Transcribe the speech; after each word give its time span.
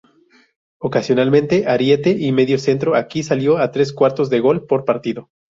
Ocasionalmente 0.79 1.67
ariete 1.67 2.09
y 2.09 2.31
medio 2.31 2.57
centro, 2.57 2.95
aquí 2.95 3.21
salió 3.21 3.59
a 3.59 3.69
tres 3.69 3.93
cuartos 3.93 4.31
de 4.31 4.39
gol 4.39 4.65
por 4.65 4.83
partido. 4.83 5.29